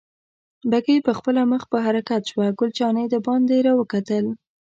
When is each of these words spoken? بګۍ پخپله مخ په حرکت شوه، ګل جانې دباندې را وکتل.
بګۍ 0.69 0.97
پخپله 1.07 1.41
مخ 1.51 1.63
په 1.71 1.77
حرکت 1.85 2.21
شوه، 2.31 2.47
ګل 2.59 2.71
جانې 2.77 3.05
دباندې 3.13 3.57
را 3.65 3.73
وکتل. 3.79 4.25